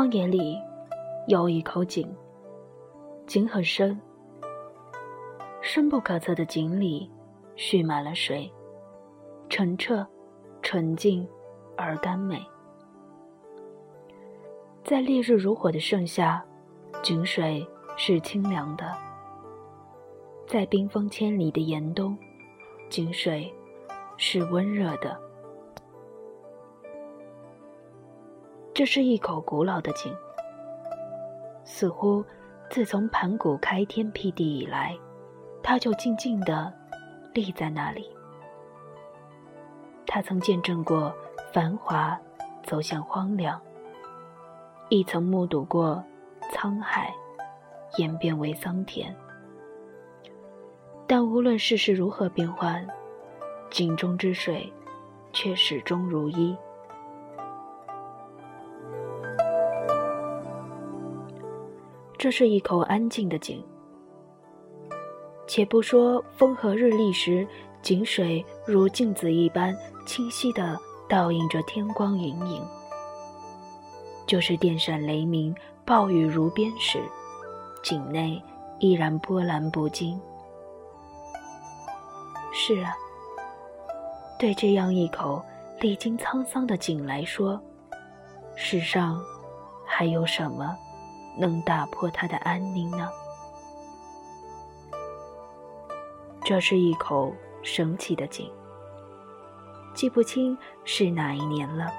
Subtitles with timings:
[0.00, 0.58] 荒野里
[1.26, 2.08] 有一口井，
[3.26, 4.00] 井很深，
[5.60, 7.10] 深不可测的井里
[7.54, 8.50] 蓄满了水，
[9.50, 10.06] 澄澈、
[10.62, 11.28] 纯净
[11.76, 12.42] 而甘美。
[14.82, 16.42] 在烈日如火的盛夏，
[17.02, 17.62] 井水
[17.94, 18.86] 是清凉的；
[20.46, 22.16] 在冰封千里的严冬，
[22.88, 23.52] 井水
[24.16, 25.29] 是温热的。
[28.80, 30.10] 这是一口古老的井，
[31.64, 32.24] 似乎
[32.70, 34.96] 自从盘古开天辟地以来，
[35.62, 36.72] 它就静静地
[37.34, 38.10] 立在那里。
[40.06, 41.14] 它曾见证过
[41.52, 42.18] 繁华
[42.62, 43.60] 走向荒凉。
[44.88, 46.02] 亦曾目睹过
[46.50, 47.14] 沧海
[47.98, 49.14] 演变为桑田，
[51.06, 52.88] 但无论世事如何变幻，
[53.68, 54.72] 井中之水
[55.34, 56.56] 却始终如一。
[62.20, 63.64] 这是一口安静的井。
[65.46, 67.48] 且不说风和日丽时，
[67.80, 72.62] 井水如镜子一般清晰地倒映着天光云影。
[74.26, 75.54] 就是电闪雷鸣、
[75.86, 77.00] 暴雨如鞭时，
[77.82, 78.38] 井内
[78.80, 80.20] 依然波澜不惊。
[82.52, 82.92] 是啊，
[84.38, 85.42] 对这样一口
[85.80, 87.58] 历经沧桑的井来说，
[88.56, 89.18] 世上
[89.86, 90.76] 还有什么
[91.40, 93.08] 能打破它的安宁呢？
[96.44, 98.50] 这是一口神奇的井，
[99.94, 101.90] 记不清是哪一年了。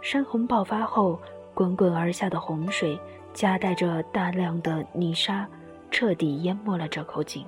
[0.00, 1.20] 山洪爆发后，
[1.52, 2.98] 滚滚而下的洪水
[3.34, 5.46] 夹带着大量的泥沙，
[5.90, 7.44] 彻底淹没了这口井。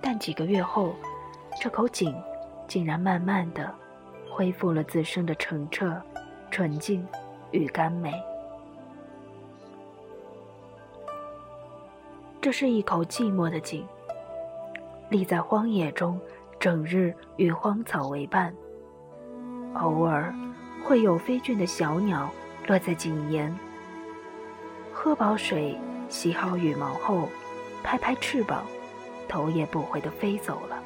[0.00, 0.94] 但几个月后，
[1.60, 2.14] 这口井
[2.66, 3.74] 竟然慢慢的
[4.30, 6.00] 恢复了自身的澄澈、
[6.50, 7.06] 纯净
[7.50, 8.14] 与甘美。
[12.42, 13.86] 这是一口寂寞的井，
[15.10, 16.18] 立在荒野中，
[16.58, 18.54] 整日与荒草为伴，
[19.74, 20.34] 偶尔。
[20.82, 22.30] 会有飞倦的小鸟
[22.66, 23.54] 落在井沿，
[24.94, 27.28] 喝饱水、洗好羽毛后，
[27.84, 28.64] 拍拍翅膀，
[29.28, 30.82] 头也不回地飞走了。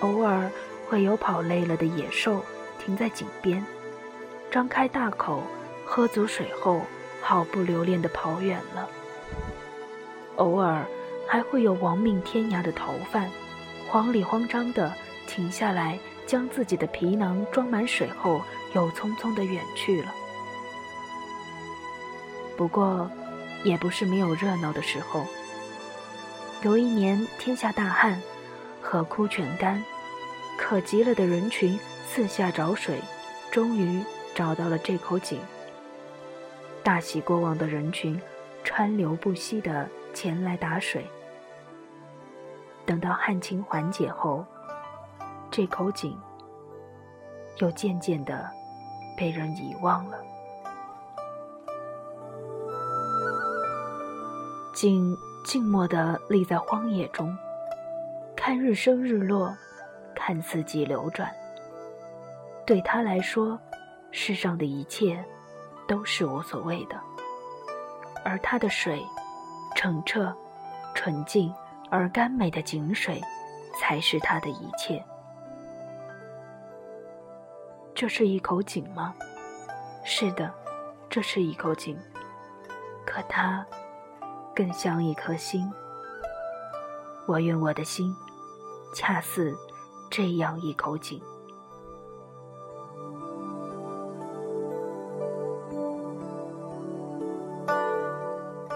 [0.00, 0.50] 偶尔
[0.88, 2.40] 会有跑累了的野兽
[2.78, 3.62] 停在井边，
[4.50, 5.42] 张开大口
[5.84, 6.80] 喝足水后，
[7.20, 8.88] 毫不留恋地跑远了。
[10.40, 10.84] 偶尔
[11.26, 13.30] 还会有亡命天涯的逃犯，
[13.88, 14.92] 慌里慌张地
[15.26, 15.98] 停下来。
[16.26, 18.40] 将自己的皮囊装满水后，
[18.72, 20.14] 又匆匆地远去了。
[22.56, 23.10] 不过，
[23.64, 25.26] 也不是没有热闹的时候。
[26.62, 28.22] 有一年天下大旱，
[28.80, 29.82] 河枯泉干，
[30.56, 31.76] 渴极了的人群
[32.06, 33.00] 四下找水，
[33.50, 34.00] 终于
[34.32, 35.40] 找到了这口井。
[36.84, 38.20] 大喜过望的人群
[38.62, 41.04] 川流不息地前来打水。
[42.86, 44.44] 等到旱情缓解后。
[45.52, 46.16] 这口井
[47.56, 48.48] 又渐渐的
[49.18, 50.16] 被人遗忘了。
[54.72, 55.12] 井
[55.44, 57.36] 静默的立在荒野中，
[58.36, 59.52] 看日升日落，
[60.14, 61.28] 看四季流转。
[62.64, 63.58] 对他来说，
[64.12, 65.22] 世上的一切
[65.88, 66.94] 都是无所谓的，
[68.24, 69.04] 而他的水，
[69.82, 70.30] 澄澈、
[70.94, 71.50] 纯净
[71.90, 73.18] 而甘美的井水，
[73.78, 75.02] 才是他的一切。
[77.94, 79.14] 这是一口井吗？
[80.04, 80.52] 是的，
[81.08, 81.98] 这是一口井。
[83.06, 83.66] 可它
[84.54, 85.72] 更像一颗心。
[87.26, 88.14] 我愿我的心
[88.94, 89.56] 恰似
[90.10, 91.18] 这样一口井。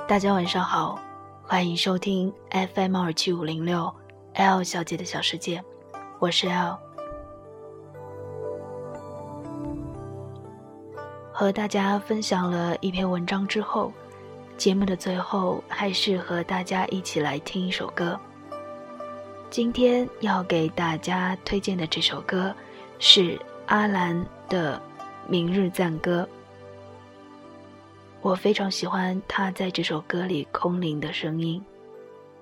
[0.06, 1.00] 大家晚上好，
[1.42, 3.90] 欢迎收听 FM 二七五零六
[4.34, 5.64] L 小姐的小世界，
[6.18, 6.78] 我是 L。
[11.32, 13.90] 和大家分享了一篇文章之后，
[14.58, 18.20] 节目的最后还是和大家一起来听一首歌。
[19.48, 22.54] 今天要给大家推荐的这首歌
[22.98, 24.76] 是阿兰的
[25.26, 26.28] 《明日赞歌》。
[28.24, 31.62] 我非常喜欢他在这首歌里空灵的声音，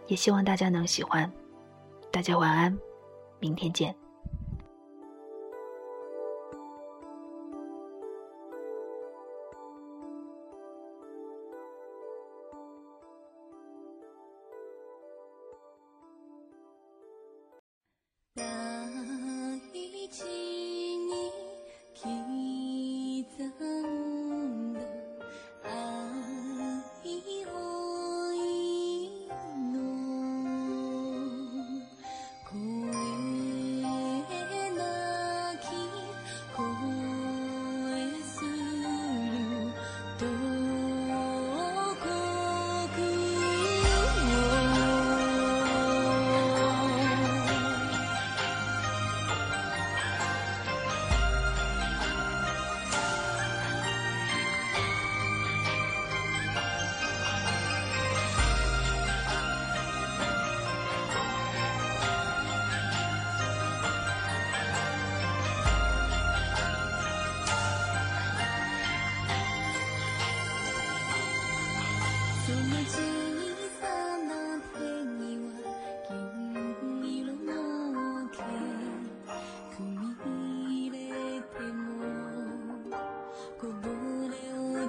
[0.06, 1.28] 也希望大家能喜欢。
[2.12, 2.78] 大家晚安，
[3.40, 4.01] 明天见。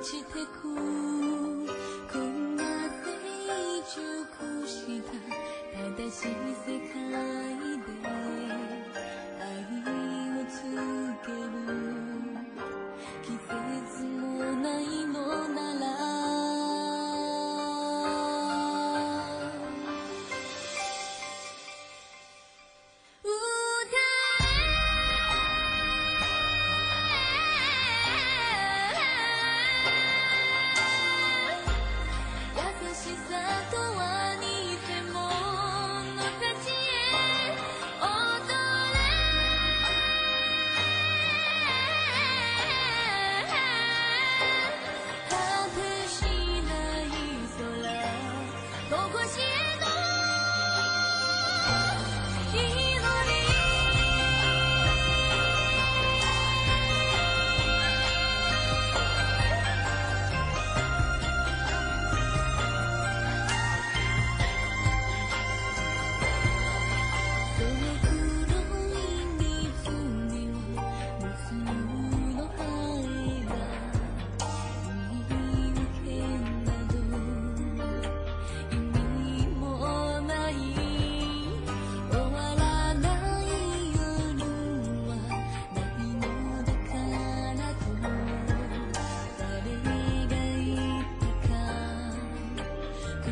[0.03, 1.22] 世界大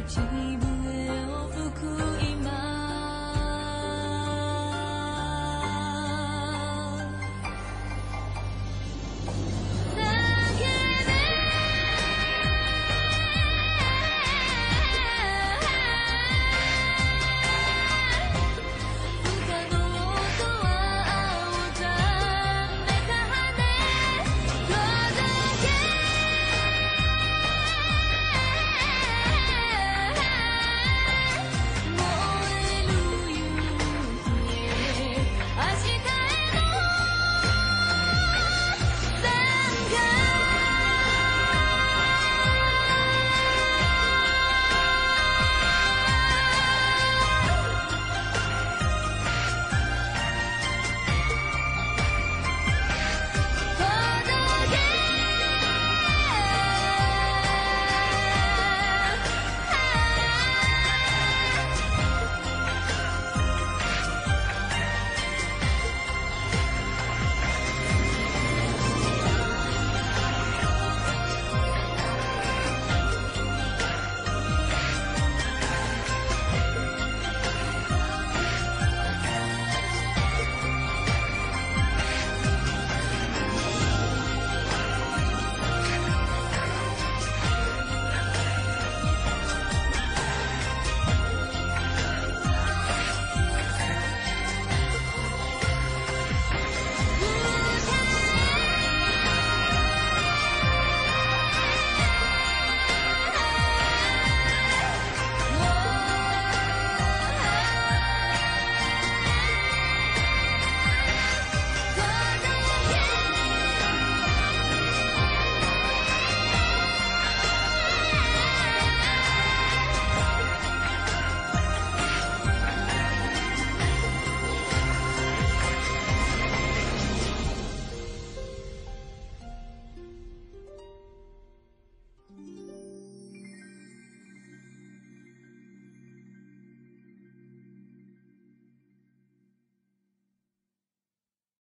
[0.07, 0.19] 寂
[0.59, 0.60] 寞